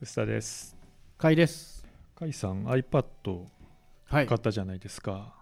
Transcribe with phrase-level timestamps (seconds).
[0.00, 0.76] 臼田です。
[1.16, 1.86] 買いです。
[2.16, 3.04] 甲斐さん iPad
[4.06, 4.36] はい買。
[4.36, 5.32] ったじゃないですか。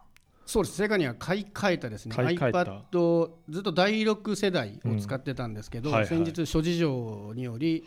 [0.44, 0.76] そうです。
[0.76, 2.14] 正確には買い替えたですね。
[2.14, 7.84] iPad ずっと第6世代を使ってたんですけど、うんはいはい先日諸事情により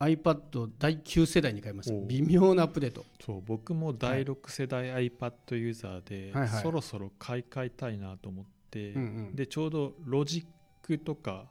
[0.00, 3.04] iPad 第9世代に変えました微妙なアップデート。
[3.24, 10.44] そう僕も第6世代 iPad ユーザーで、はいはいそろそろ買い替えたいなと思って、うんうんでちょうどロジッ
[10.82, 11.44] クとか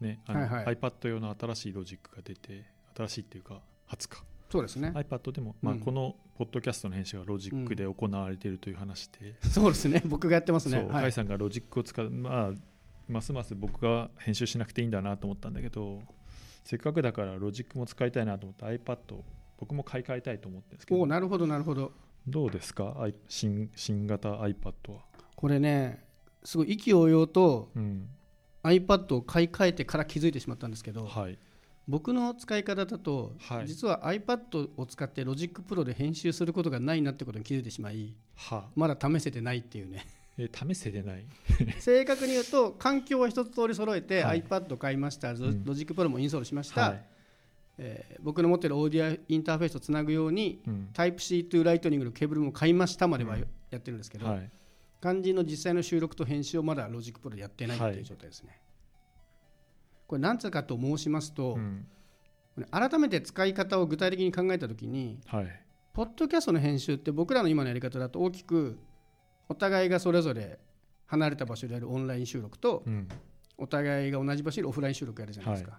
[0.00, 2.64] ねあの、はいはい iPad 用の新しいロジックが出て
[3.06, 4.92] 新しいっていうか初かそうですね。
[4.96, 10.02] iPad でも、まあ、うんこのポッドキャストの編集がロジックで行われているという話で、そうですね。
[10.08, 10.88] 僕がやってますそうね。
[10.88, 11.02] はい。
[11.04, 12.52] 甲斐さんがロジックを使うまあ
[13.08, 16.00] ますます僕が編集しなくていいんだなと思ったんだけど
[16.64, 19.24] せっかくだからロジックも使いたいなと思って iPad を
[19.58, 21.92] 僕も買い替えたいと思ってるんですけどおお、なるほどなるほど。
[22.26, 23.08] どうですか？
[23.28, 25.04] 新新型 iPad は、
[25.36, 26.04] これね、
[26.42, 28.08] すごい意気揚々とうん、
[28.62, 31.38] iPad を買い替えてから気づいてしまったんですけど、はい
[31.90, 33.66] 僕の使い方だと、はい。
[33.66, 40.06] 実は iPad を使って Logic Pro で編集することがないなってことに気づいてしまい、はまだ試せてないっていうね。
[40.38, 41.24] え試せてない？
[41.80, 44.42] 正確に言うと環境は一つ通り揃えて、はい。
[44.42, 45.64] iPad 買いましたロうん。
[45.64, 47.04] Logic Pro もインストールしました、はい。
[47.78, 50.88] えー僕の持ってるオーディオインターフェースとつなぐようにうん。
[50.92, 53.46] タイプ C to ライトニングのケーブルも買いましたまではうん。
[53.70, 54.50] やってるんですけど、はい。
[55.02, 57.96] 肝心の実際の収録と編集をまだ Logic Pro でやってないってはい。
[57.96, 58.58] いう状態ですね、
[60.10, 61.86] これ何つうかと申しますと、うん。
[62.72, 65.62] 改めて使い方を具体的に考えたときにはい。
[65.92, 68.76] ポッドキャストの編集って僕らの今のやり方だと大きく
[69.48, 70.58] お互いがそれぞれ
[71.06, 73.06] 離れた場所でやるオンライン収録とうん。
[73.56, 75.78] お互いが同じ場所でオフライン収録やるじゃないですか。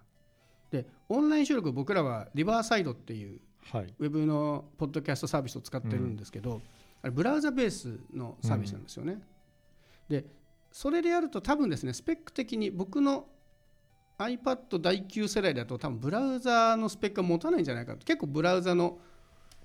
[0.72, 3.42] でオンライン収録僕らはリバーサイドっていう
[3.74, 3.94] はい。
[4.00, 6.62] ウェブのポッドキャストサービスを使ってるんですけど、
[7.02, 9.20] あれブラウザベースのサービスなんですよね。
[10.08, 10.24] で
[10.72, 13.28] それでやると多分ですねスペック的に僕の
[14.26, 18.06] iPad 第9世代だと多分ブラウザのスペックが持たないんじゃないかと。
[18.06, 19.00] 結構ブラウザの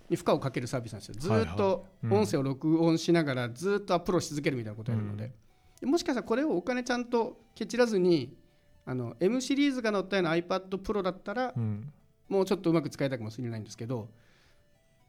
[0.09, 1.15] に負荷をかけるサービスなんですよ。
[1.19, 5.33] ずーっと音声を録音しながらずーっとアップロードし続けるみたいなことをやるので,
[5.81, 8.37] で、もしかしたらこれをお金ちゃんとケチらずに
[8.85, 11.93] あの M シリーズが載ったような iPad Pro だったらうん。
[12.29, 14.09] もうちょっとうまく使いたいかもしれないんですけど。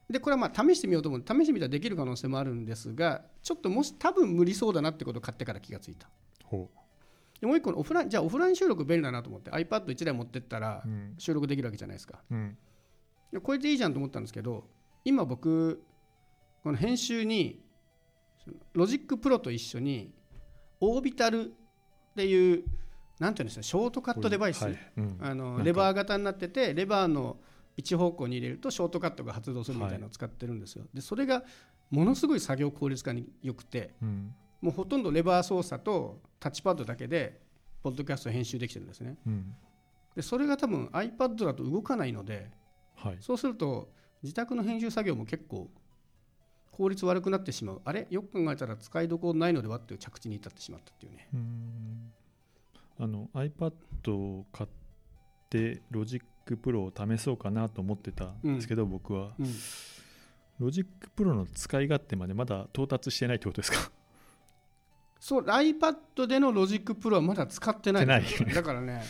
[0.10, 6.08] でこれはまあ試してみようと思って試してみたらできる可能性もあるんですがちょっともし多分無理そうだなってことを買ってから気がついた。
[6.46, 6.70] ほ
[7.40, 10.84] でもう一個のオフラインじゃあオフライン収録便利だなと思って iPad1 台持ってったら
[11.18, 12.20] 収録できるわけじゃないですか。
[12.32, 12.58] うん。
[13.32, 14.66] でこれでいいじゃんと思ったんですけど
[15.04, 15.84] 今僕
[16.64, 17.62] この編集に
[18.74, 20.14] Logic Pro と一緒に
[20.80, 21.54] Orbital っ
[22.16, 22.64] ていう
[23.20, 24.78] なんていうんですかショートカットデバイス、はい。
[24.98, 25.18] うん。
[25.20, 27.38] あのレバー型になっててレバーの
[27.78, 31.44] 一方向に入れるとショートカットが発動するみたいなのを使ってるんですよ、でそれが
[31.92, 37.40] ものすごい作業効率化に良くてうんもうほとんどレバー操作とタッチパッドだけで
[37.84, 39.18] ポッドキャスト編集できてるんですね。
[39.26, 39.56] うん。
[40.16, 42.50] でそれが多分 iPad だと動かないので
[42.96, 43.18] はい。
[43.20, 43.90] そうすると
[44.24, 45.70] 自宅の編集作業も結構
[46.72, 47.82] 効率悪くなってしまう。
[47.86, 48.08] あれ？
[48.10, 51.28] よく考えたら使いどころないのではっていう着地に至ってしまったっていうね。
[51.34, 52.12] うん。
[53.00, 54.70] あの iPad を買っ
[55.50, 59.48] て Logic Pro を試そうかなと思ってたんですけど、僕はうん。
[60.60, 63.92] Logic Pro の使い勝手までまだ到達してないってことですか？
[65.20, 69.04] そう iPad での Logic Pro はまだ使ってないんですよ使ってだからね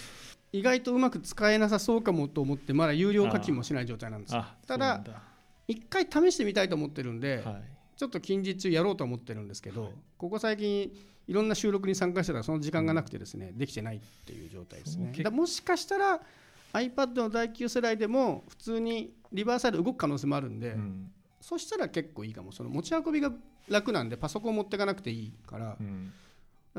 [0.54, 4.36] 意外とうまく使えなさそうかもと思ってまだ有料課金もしない状態なんです
[4.66, 5.04] ただ
[5.68, 7.64] 一回試してみたいと思ってるんで、はい。
[7.98, 9.92] ちょっと近日中やろうと思ってるんですけど、はい。
[10.18, 10.92] ここ最近
[11.28, 15.12] いろんな収録に参加してたらその時間がなくてですね、できてないっていう状態ですね。
[15.22, 16.22] だもしかしたら
[16.74, 21.12] iPad の第9世代でも普通にリバーサイド動く可能性もあるんで、うん。
[21.42, 22.52] そしたら結構いいかも。
[22.54, 23.32] その持ち運びが
[23.70, 25.78] 楽なんでパソコン持っていかなくていいから。
[25.80, 26.14] う、ん。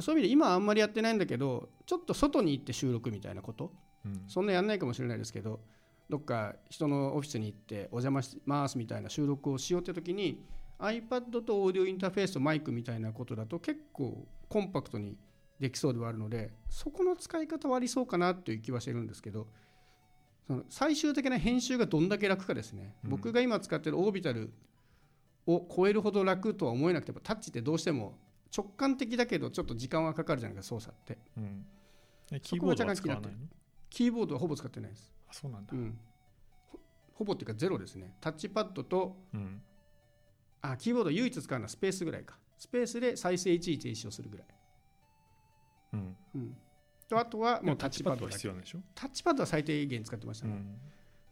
[0.00, 3.72] そういう意味で今はあんまりやってないんだけどちょっと外に行って収録みたいなこと。
[4.04, 4.22] うん。
[4.28, 5.60] そんなやんないかもしれないですけど
[6.08, 10.42] どっか人のオフィスに行ってお邪魔しますみたいな収録をしようって時に
[10.78, 15.16] iPad とオーディオインターフェースとマイクみたいなことだと結構コンパクトに
[15.60, 19.48] できそうではあるのでそこの使い方はありそうかなという気はしてるんですけど
[20.46, 23.10] その最終的な編集がどんだけ楽かですね、うん。
[23.10, 24.50] 僕が今使ってるオービタル
[25.48, 28.18] を超えるほど楽とは思えなくてタッチってどうしても
[28.56, 31.18] 直感的だけどちょっと時間はかかるじゃないか操作って。
[31.36, 31.66] うん。
[32.42, 33.38] キーボードは使わないの？
[33.90, 35.12] キーボードはほぼ使ってないです。
[35.28, 35.72] あそうなんだ。
[35.72, 35.98] うん、
[36.70, 36.78] ほ
[37.14, 38.14] ほぼっていうかゼロですね。
[38.20, 39.62] タッチパッドとうん。
[40.60, 42.36] あキーボード唯一使うのはスペースぐらいか。
[42.58, 44.46] スペースで再生一時停止をするぐらい、
[45.92, 46.16] うん。
[46.34, 46.56] うん、
[47.08, 48.80] とあとはもうタッチパッドは必要なんでしょ？
[48.94, 50.60] タッチパッドは最低限使ってましたね、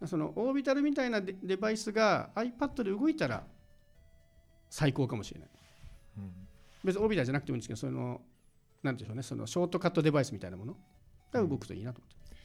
[0.01, 0.09] うん。
[0.09, 3.45] そのオービタルみたいなデデバイスが iPad で動いたら
[4.71, 5.49] 最高かもしれない。
[6.19, 6.33] うん
[6.85, 8.21] 別にオービタルじゃなくてもいいんですけどその
[8.83, 9.23] なんでしょうね。
[9.23, 10.77] そのショートカットデバイスみたいなもの。
[11.33, 12.37] が動くといいなと思って、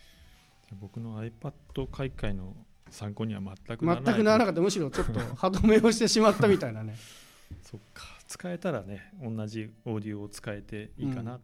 [0.64, 2.56] じゃあ僕の iPad 買い替えの
[2.90, 4.14] 参考には全くならない。
[4.14, 4.62] 全くならなかった。
[4.62, 6.96] むしろちょっと歯止めをしてしまったみたいなね。
[7.64, 8.04] そっか。
[8.28, 11.42] 使えたらね同じオーディオを使えていいかな、う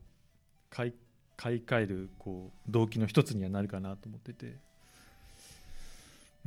[0.70, 0.94] 買い
[1.36, 4.60] 買い替えるこう動機の一つにはなるかなと思ってて、うん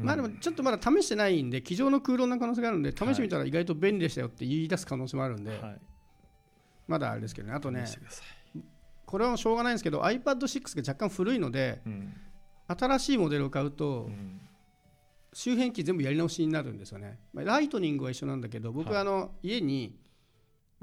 [0.03, 5.81] まあでもちょっとまだ試してないんで机上の空論な可能性があるんで試してみたら意外と便利でしたよって言い出す可能性もあるんで、はい。
[6.89, 7.55] まだあれですけどね。
[7.55, 7.85] あとね
[9.07, 12.15] これはしょうがないんですけど iPad6 が若干古いのでうん。
[12.69, 14.41] 新しいモデルを買うとうん。
[15.33, 19.97] 周辺機全部やり直しになるんですよね、まあライトニングは一緒なんだけど僕あの家に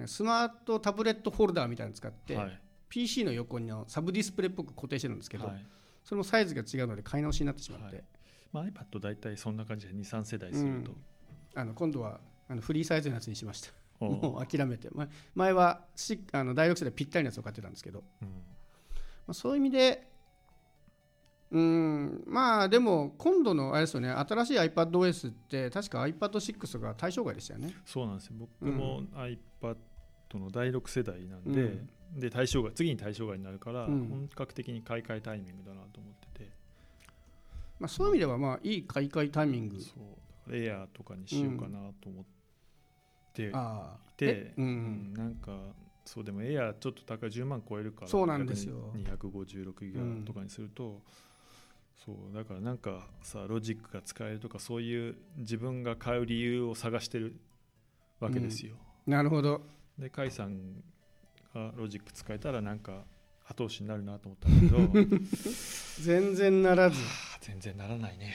[0.06, 2.62] スマートタブレットホルダーみたいなの使って、はい。
[2.88, 5.66] PC の横にのサブディスプレイっぽく固定してるんですけど、はい。
[6.04, 8.06] それもサイズが違うので買い直しになってしまって、はい
[8.57, 10.92] まあ、iPad 大体そんな感じで23世代すると、
[11.56, 13.71] あの今度はあのフリーサイズのやつにしました。
[14.00, 18.27] もう諦めて、ま前はしあの第6世代ぴったりのやつを買ってたんですけど、うん。
[18.27, 18.33] ま
[19.30, 20.07] あ、そういう意味で
[21.50, 24.09] うんまあでも今度のあれですよね。
[24.09, 27.74] 新しい iPadOS って確か iPad6 が対象外でしたよね。
[27.86, 28.33] そうなんですよ。
[28.38, 29.77] 僕も iPad
[30.36, 31.65] の第6世代なんで,、う
[32.18, 32.19] ん。
[32.19, 34.07] で対象外次に対象外になるから、うん。
[34.10, 36.51] 本格的に買い替えタイミングだなと思ってて
[37.79, 39.79] まあ、そういう意味ではまあいい買い替えタイミング。
[39.79, 39.91] そ
[40.50, 42.25] うエアーとかにしようかなと思っ
[43.33, 43.44] て。
[43.44, 44.12] いああ。
[44.18, 44.68] てえ、ううん。
[45.12, 45.51] んなんか
[46.06, 48.94] そうでもエアーちょっと高い10万超えるからそうなんですよ。
[49.06, 51.01] 逆に256ギガとかにすると、
[52.06, 57.35] そうだからなんかさロジックが使えるとかそういう自分が買う理由を探してる
[58.19, 58.75] わけですよ、
[59.06, 59.62] なるほど。
[60.00, 60.81] で甲斐さん
[61.53, 63.03] がロジック使えたらなんか
[63.50, 65.18] 後押しになるなと思ったんだけど。
[66.02, 67.00] 全然ならず。
[67.02, 68.34] あ全然ならないね。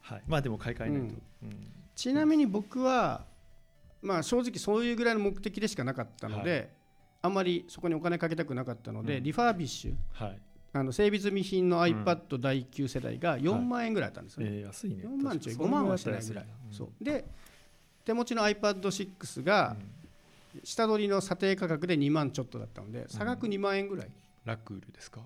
[0.00, 0.22] はい。
[0.26, 1.72] まあでも買い替えないと、うん。
[1.94, 3.24] ちなみに僕は
[4.02, 6.72] まあ正直そういうぐらいの目的でしかなかったので、
[7.22, 9.24] あんまりそこにお金かけたくなかったので、うん。
[9.24, 9.94] リファービッシュ。
[10.12, 10.40] はい。
[10.72, 11.80] あの整備済み品のん。
[11.82, 15.04] iPad 第9世代が4万円ぐらいあったんですよね、えー安いね。
[15.04, 17.04] 4万ちょい確か5万はしてないぐらい、そう。
[17.04, 17.24] でで
[18.04, 19.76] 手持ちの iPad6 が
[20.62, 24.10] 下取りの査定価格で2万ちょっとだったので差額2万円ぐらい、
[24.46, 25.20] ラクールですか？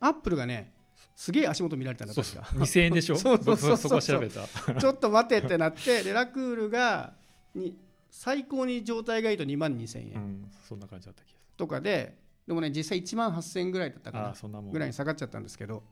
[0.00, 0.74] アップルがね
[1.16, 2.42] すげえ足元見られたんだそうそう。
[2.42, 2.60] 確か。
[2.64, 3.16] 2000円でしょ？
[3.16, 4.46] そうそうそうそこ調べた。
[4.80, 7.14] ちょっと待てってなってでラクールが
[7.54, 7.78] に
[8.10, 10.14] 最高に状態がいいと2万2000円。
[10.14, 15.82] うんそんな感じだった気がすとかででもね実際1万8000円ぐらいだったかなぐらいに下がっちゃったんですけど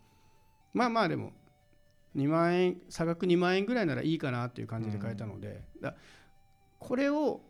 [0.75, 1.33] まあまあでも
[2.17, 5.95] 2万円差額2万円ぐらいならいいかなっていう感じで買えたので、だ
[6.79, 7.41] これを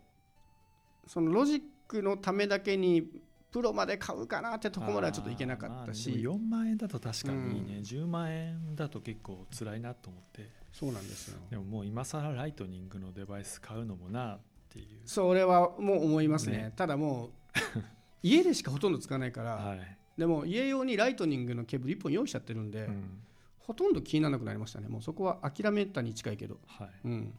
[1.09, 3.09] そのロジックのためだけに
[3.53, 10.51] プロまで買うかなってとこまではちょっといけなかったし、まあでも4万円だと確かにいいね、10万円だと結構辛いなと思って。
[10.73, 11.39] そうなんですよ。
[11.51, 14.41] でももう今更 Lightning のデバイス買うのもなっ
[14.71, 15.01] ていう。
[15.05, 16.57] それはもう思いますね。
[16.57, 16.73] ね。
[16.75, 17.31] ただもう
[18.25, 23.21] 家でしかほとんど使わないから、はい、でも家用に Lightning のケーブル1本用意しちゃってるんで、うん。
[23.59, 24.89] ほとんど気にならなくなりましたね。
[24.89, 27.35] もうそこは諦めたに近いけど、はい、うん、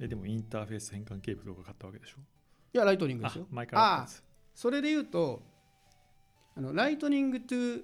[0.00, 2.16] えでもインターフェース変換ケーブルとか買ったわけでしょ？
[2.74, 3.46] いや Lightning ですよ。
[3.50, 4.08] あ前からあ
[4.54, 5.42] それで言うと
[6.56, 7.82] あのライトニング to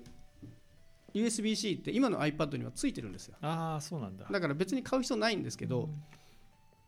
[1.14, 3.36] USB-C って今の iPad にはついてるんですよ。
[3.40, 4.26] ああそうなんだ。
[4.30, 6.02] だから別に買う必要ないんですけど、うん。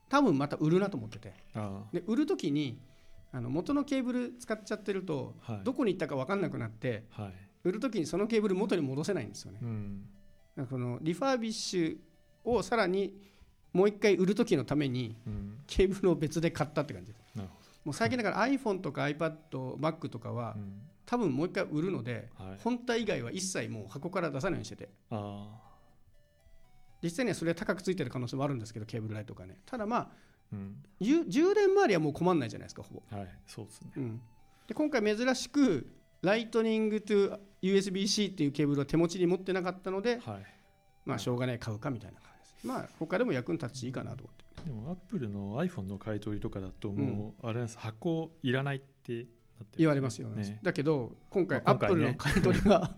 [0.09, 1.33] 多分また売るなと思ってて。
[1.55, 2.79] あで売る時に
[3.33, 5.61] あの元のケーブル使っちゃってると、はい。
[5.65, 7.33] どこに行ったか分かんなくなってあはい。
[7.65, 9.59] 売る時にそのケーブル元に戻せないんですよね。
[9.63, 10.05] うん。
[10.57, 11.97] だからこのリファービッシュ
[12.45, 13.15] をさらに
[13.73, 15.59] もう一回売る時のためにうん。
[15.67, 17.20] ケーブルを別で買ったって感じです
[17.85, 19.35] もう最近だから iPhone とか iPad、
[19.77, 20.57] Mac とかは
[21.07, 24.89] 多分もう一回売るのではい、本体以外は一切もう箱から出さないようにしてて。
[25.11, 25.61] あ
[27.03, 29.59] 実際にはそれは高くついてる可能性もあるんですけどケーブルライトがね。
[29.67, 30.09] ただまああ
[30.53, 30.77] うん。
[31.01, 33.29] 充電周りはもう困んないじゃないですかほぼ、はい。
[33.47, 33.93] そうですね。
[33.97, 34.21] うん、
[34.67, 35.91] で今回珍しく
[36.23, 40.47] Lightning to USB-C っていうケーブルを手持ちに持ってなかったのではい。
[41.07, 42.21] まあしょうがない買うかみたいな
[42.65, 44.41] まあ他でも役に立つしいいかなと思って。
[44.65, 49.27] でもアップルの iPhone の買い取りとかだともうあれです箱いらないって
[49.77, 50.43] 言われますよね。
[50.43, 50.59] ね。
[50.63, 52.89] だけど今回アップルの買い取りが ア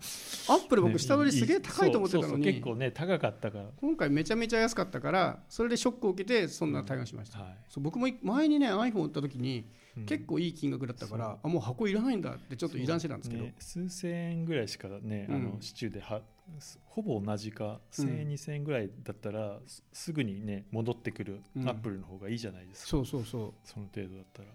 [0.55, 2.43] ップル僕下取りすげえ高いと思ってたのに。
[2.43, 3.69] 結構ね高かったから。
[3.77, 7.39] 今回めちゃめちゃ安かったからそれでショックを受けてそんな対応しました、
[7.77, 9.65] 僕も前にね iPhone 売った時にうん
[10.07, 15.43] 結構いい金額だったから、あもう箱いらないんだってちょっと油断してたんですけど、ね数千円ぐらいしかね、あうん。
[15.43, 16.21] の市中では
[16.59, 18.05] すほぼ同じかうん。
[18.05, 21.69] 1000円、2000円ぐらいだったらすすぐにね戻ってくるうん。
[21.69, 23.53] アップルの方がいいじゃないですか、そうそうそう。
[23.63, 24.49] その程度だったら。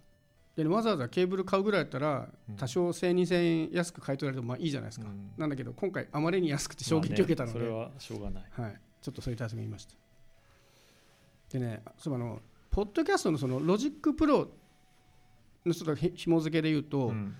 [0.57, 2.57] でわざわざケーブル買うぐらいだったらうん。
[2.57, 5.30] 多少1000、2000円安く買い取られてもまあいいじゃないですか、うん。
[5.37, 8.45] なんだけど今回あまりに安くて衝撃を受けたので、それはしょうがない。
[8.50, 9.95] はい、ちょっとそういう対策が言いました。
[11.50, 14.49] でねそうあのポッドキャストのその Logic Pro
[15.69, 17.35] のちょっとひ紐付けで言うと、うん。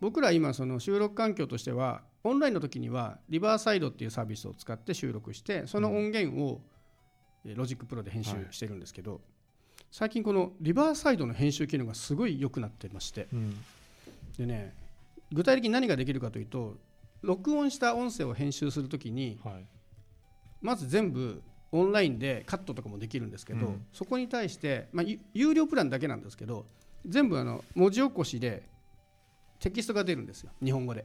[0.00, 6.62] 僕ら今その収録環境としてはオンラインの時にはリバーサイドっていうサービスを使って収録してその音源を
[7.44, 9.20] Logic Pro で編集してるんですけど、
[9.90, 13.56] 最近このリバーサイドの編集機能がすごい良くなってましてうん。
[14.38, 14.74] でね
[15.32, 16.76] 具体的に何ができるかというと
[17.20, 19.66] 録音した音声を編集するときにはい。
[20.62, 21.42] まず全部
[21.72, 23.86] オンラインでカットとかもできるんですけど、うん。
[23.92, 26.64] そこに対して、まあ、ゆ有料プランだけなんですけど
[27.06, 28.62] 全部あの文字起こしで
[29.58, 30.50] テキストが出るんですよ。
[30.62, 31.04] 日本語で。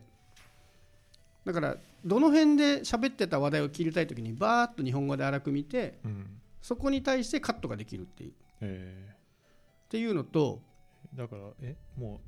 [1.46, 6.26] だからどの辺で喋ってた話題を切りたい時にバーッと日本語で荒く見てうん。
[6.62, 8.32] そこに対してカットができるっていう。
[8.32, 9.16] っえ。
[9.90, 12.20] ていうのとーだからえもう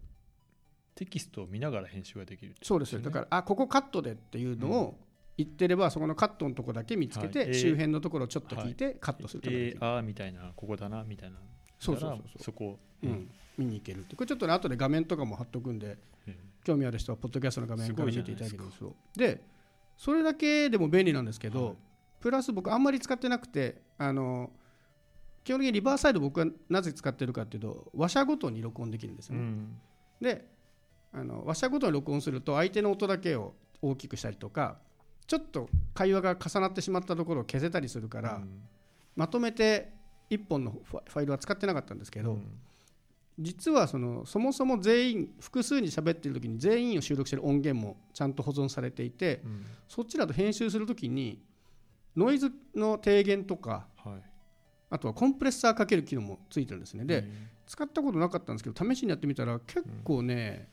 [0.96, 3.02] テキストを見ながら編集ができるってそうですよ。
[3.02, 4.98] だからあここカットでっていうのを
[5.38, 7.48] 言ってればそこのカットのとこだけ見つけて、はい。
[7.50, 7.54] えー。
[7.54, 9.78] 周辺のところをちょっと聞いてカットするとかできる。
[9.78, 11.38] えー、あーみたいなここだなみたいな。
[11.80, 12.44] そうそうそうそう。
[12.44, 14.16] そこ、うん、見に行けるって。
[14.16, 18.72] これちょっとね後で画面とかも貼っとくんでえ興味ある人はポッドキャストの画面から見ていただけるん
[19.16, 19.42] で
[19.98, 21.76] それだけでも便利なんですけど、はい。
[22.20, 24.52] プラス僕あんまり使ってなくてあの
[25.44, 29.82] 基本的にリバーサイド僕はなぜ使ってるかっていうと話者ごとに録音できるんですよね、うん。
[30.22, 30.46] で
[31.14, 34.78] あの話者ごとに録音すると相手の音だけを大きくしたりとか
[35.26, 38.62] ちょっと会話が重なってしまったところを消せたりするから、うん。
[39.16, 39.92] まとめて
[40.30, 42.46] 1本のファファイルは使ってなかったんですけど、うん
[43.40, 49.66] 実はそのそもそも全員複数に喋ってる時に全員を収録してる音源もちゃんと保存されていてうん。
[49.88, 51.42] そっちだと編集する時に
[52.16, 54.22] ノイズの低減とかはい。
[54.90, 57.06] あとはコンプレッサーかける機能もついてるんですね。
[57.06, 60.68] でうん使ったことなかったんですけど試しにやってみたら結構ね、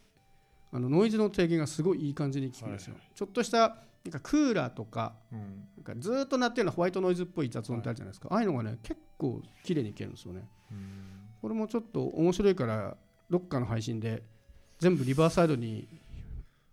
[0.72, 5.38] あのノイズの低減がすごいいい感じに効くんですよ、はいちょっとしたなんかクーラーとかうん。
[5.76, 10.48] なんかずーっと鳴ってるようなホワイトノイズっぽい雑音ってあるじゃないですか、ああいうのがね結構綺麗にいけるんですよね。
[10.72, 12.96] うんこれもちょっと面白いから
[13.30, 14.22] どっかの配信で
[14.78, 15.88] 全部リバーサイドに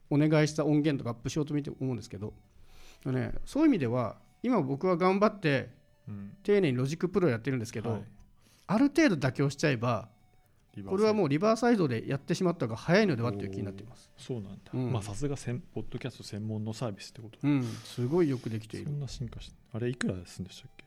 [0.10, 2.34] お願いした音源とかアップしようと見て思うんですけど、
[3.06, 5.70] ね、そういう意味では今僕は頑張って
[6.08, 6.38] うん。
[6.44, 8.04] 丁寧に Logic Pro やってるんですけど、はい。
[8.68, 10.08] ある程度妥協しちゃえば
[10.88, 14.12] これはもうリバーサイドでやってしまった方が早いのではっていう気になっています。
[14.18, 14.92] そうなんだ、うん。
[14.92, 17.40] まあさすが専ポッドキャスト専門のサービスってこと。
[17.42, 18.86] うん、すごいよくできている。
[18.88, 20.85] そんな進化してあれいくらするんでしたっけ？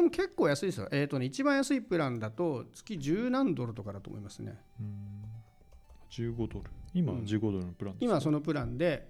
[0.00, 4.58] でも結構安いですよ、えーとね、一番安いプランだと月10何ドルとかだと思いますね。
[4.80, 5.20] うん
[6.10, 6.70] 15ドル。
[6.92, 7.20] 今うん。
[7.20, 9.06] 15ドルのプランですか、今そのプランで、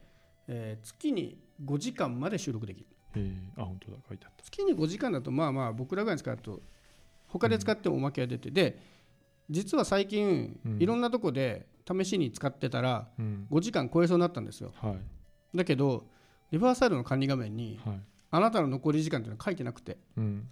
[0.49, 2.87] えー月に5時間まで収録できる。
[3.14, 3.62] えー。
[3.62, 3.99] あ本当だ。
[4.09, 4.42] 書いてあった。
[4.42, 6.61] 月に5時間だとまあまあ僕らぐらいに使うと
[7.28, 8.82] 他で使ってもおまけが出てで
[9.49, 10.82] 実は最近うん。
[10.82, 13.47] いろんなとこで試しに使ってたらうん。
[13.50, 14.73] 5時間超えそうになったんですよ。
[14.75, 15.56] はい。
[15.56, 16.09] だけど
[16.50, 18.00] リバーサイドの管理画面にはい。
[18.32, 19.97] あなたの残り時間っていうのは書いてなくて。
[20.16, 20.49] うん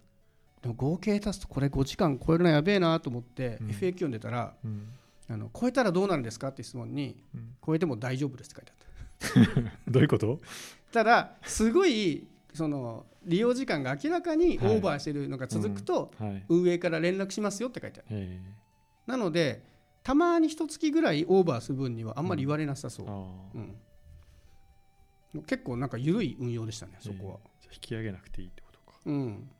[0.62, 3.68] でも合計足すとこれ5時間超えるのやべえなと思ってうん。
[3.68, 4.88] FAQ 読んでたらうん。
[5.30, 7.54] あの超えたらどうなるんですかって質問にうん。
[7.64, 9.70] 超えても大丈夫ですって書いてあった。
[9.90, 10.40] どういうこと？
[10.92, 14.78] ただすごいその利用時間が明らかにオはい。
[14.78, 16.44] ーバーしてるのが続くと、はい。
[16.48, 18.06] 運営から連絡しますよって書いてある。
[18.10, 18.40] え。
[19.06, 19.62] なので
[20.02, 23.58] たまに一月ぐらいオーバーする分にはあんまり言われなさそう。
[23.58, 25.42] うん。
[25.46, 27.38] 結構なんか緩い運用でしたねあそこは、
[27.70, 28.98] 引き上げなくていいってことか。
[29.04, 29.50] うん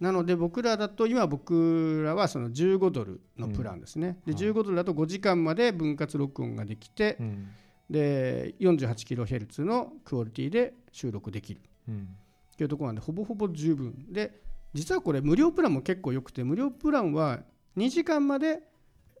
[0.00, 4.38] なので僕らだと今僕らはその15ドルのプランですね、でうん。
[4.38, 4.50] はい。
[4.50, 7.48] 15ドルだと5時間まで分割録音ができて、うん。
[7.90, 11.60] で 48kHz のクオリティで収録できる。
[11.86, 12.08] うん。
[12.54, 14.06] っていうところなんでほぼほぼ十分。
[14.10, 14.40] で
[14.72, 17.40] 実はこれ無料プランも結構良くて無料プランは
[17.76, 18.60] 2時間まで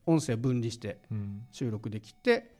[0.06, 1.42] 音声分離してうん。
[1.52, 2.58] 収録できて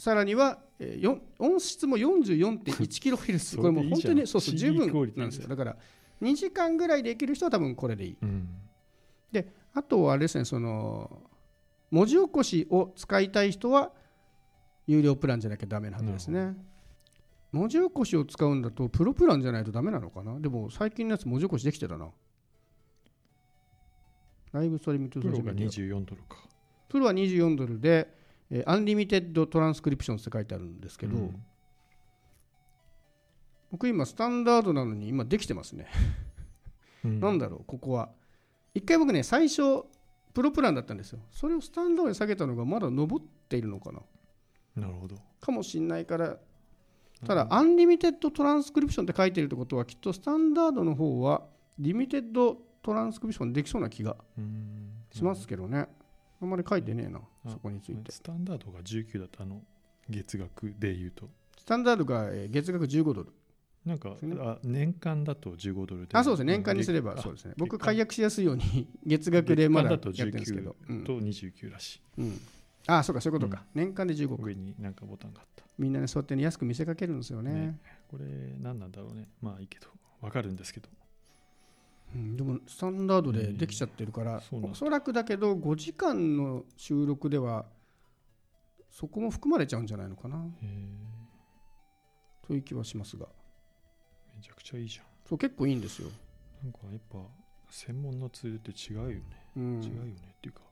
[0.00, 0.98] さらには、え
[1.38, 5.46] 音質も 44.1kHz それこれもう本当にそうそう十分なんですよ。
[5.46, 5.76] だから
[6.22, 8.16] 2時間ぐらいできる人は多分これでいい。
[8.20, 8.48] うん。
[9.72, 11.22] あとはあれですねその
[11.90, 13.92] 文字起こしを使いたい人は
[14.86, 16.56] 有料プランじゃなきゃダメなはずですね。
[17.52, 20.40] 文字起こしを使うんだとプロプランじゃないとダメなのかな？
[20.40, 22.08] でも最近のやつ文字起こしできてたな。
[24.52, 26.36] live stream to プロがー social media 24ドルか。
[26.88, 28.12] プロは24ドルで、
[28.50, 31.42] えーアンリミテッドトランスクリプションって書いてあるんですけど、うん
[33.70, 35.86] 僕今スタンダードなのに今できてますね、
[37.04, 37.20] うん。
[37.20, 38.10] なんだろうここは。
[38.74, 39.84] 一回僕ね最初
[40.32, 41.20] プロプランだったんですよ。
[41.30, 43.08] それをスタンダードに下げたのがまだ上っ
[43.48, 44.00] ているのかな。
[44.76, 45.16] なるほど。
[45.40, 46.38] かもしんないから。
[47.26, 51.46] ただ、アンリミテッドトランスクリプションって書いてるってことはきっとスタンダードの方は
[51.78, 54.92] リミテッドトランスクリプションできそうな気がうん。
[55.12, 55.86] しますけどね、
[56.40, 58.10] あんまり書いてねえなあそこについて。
[58.12, 59.62] スタンダードが19だとあの
[60.08, 61.28] 月額で言うと。
[61.58, 63.32] スタンダードがえー月額15ドル
[63.84, 64.36] なんかすね。
[64.38, 66.08] あ年間だと15ドルで。
[66.12, 66.52] あそうですね。
[66.52, 67.52] 年間にすればあそうですね。
[67.52, 71.02] 月僕解約しやすいように 月額でまだやってるんですけど、うん。
[71.02, 72.40] 19と29らしい、うん。
[72.86, 74.42] あそうかそういうことか、年間で15か。
[74.42, 75.64] 上になんかボタンがあった。
[75.78, 77.52] みんなねそうやってね安く見せかけるんですよね。
[77.52, 77.80] ね。
[78.08, 78.24] これ
[78.58, 79.28] 何なんだろうね。
[79.40, 79.88] まあいいけど
[80.20, 80.88] わかるんですけど。
[82.14, 84.72] うん、でもスタンダードでできちゃってるから、そうなんだ。
[84.72, 87.66] おそらくだけど5時間の収録では
[88.90, 90.44] そこも含まれちゃうんじゃないのかな。
[90.60, 91.20] へえ。
[92.42, 93.28] という気はしますが
[94.40, 95.04] めちゃくちゃいいじゃん。
[95.28, 96.08] そう結構いいんですよ、
[96.64, 97.18] なんかやっぱ
[97.68, 99.22] 専門のツールって違うよね、
[99.56, 99.84] うん。
[99.84, 100.62] 違うよねっていうか。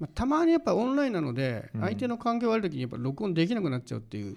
[0.00, 1.80] まあ、たまにやっぱオンラインなのでうん。
[1.80, 4.36] 相手の環境が悪い時にやっぱ録音できなくなっちゃうっていう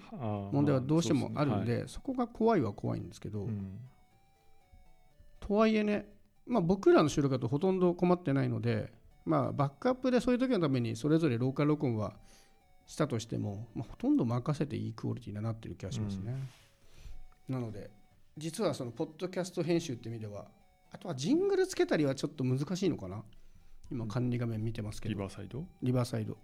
[0.52, 3.78] 問題はどうしてもあるんまでそこが怖いは怖いんですけど、うん。
[5.40, 6.08] とはいえね、
[6.46, 8.92] まあ、僕らの収録だとほとんど困ってないので、
[9.24, 12.14] まあ、バックアップでそういう時のためにそれぞれローカル録音は
[12.86, 16.34] したとしても、まあ、ほとんど任せていいクオリティになってる気がしますね。
[17.48, 17.90] なので
[18.36, 20.46] 実はそのポッドキャスト編集って意味では
[20.90, 23.22] あとはジングルつけたりはちょっと難しいのかな？
[23.90, 25.64] 今管理画面見てますけリど、バーサイド？
[25.82, 26.36] リバーサイド。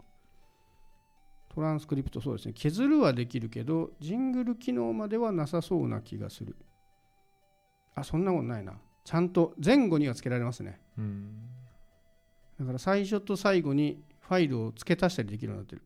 [1.54, 2.54] トランスクリプトそうですね。
[2.54, 6.56] 削るはできるけどジングル機能まではなさそうな気がする。
[7.94, 8.74] あそんなことないな。
[9.04, 10.80] ちゃんと前後にはつけられますね。
[10.98, 11.48] うん。
[12.60, 15.82] だから最初と最後にファイルを付け足したりできるようになってる。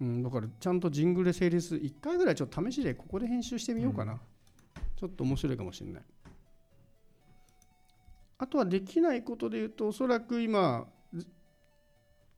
[0.00, 4.20] うんだからちゃんとジングルで成立1回ぐらいちょっと試しでここで編集してみようかな、
[5.02, 6.02] ちょっと面白いかもしれない。
[8.38, 11.26] あとはできないことで言うとおそらく今ず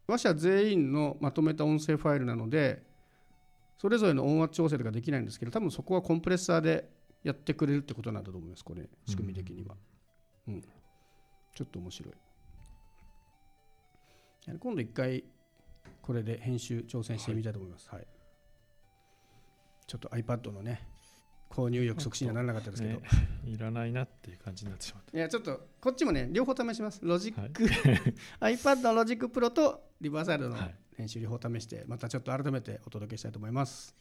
[0.09, 2.83] 話者全員のまとめた音声ファイルなので
[3.76, 6.88] それぞれの音圧調整とかできないんですけど多分そこはコンプレッサーで
[7.23, 9.75] やってくれるってことなんだと思いますこれ仕組み的には、
[10.49, 10.62] うん。
[10.62, 12.14] ちょっと面白い。
[14.59, 15.23] 今度一回
[16.00, 18.06] これで編集挑戦してみたいと思います、はい。
[19.87, 20.93] ちょっと iPad のね
[21.50, 23.02] 購入欲促進にはならなかったですけど、ね
[23.46, 25.16] いらないなっていう感じになってしまった。
[25.16, 27.00] いやちょっとこっちもね両方試します。
[27.02, 27.50] ロジッはい。
[27.50, 27.64] ク、
[28.40, 30.74] iPad のロジックプロとリバーサイドのはい。
[30.96, 33.94] 編集両方試してまたちょっと改めてお届けしたいと思います